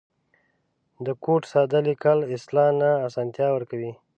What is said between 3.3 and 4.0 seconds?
ورکوي.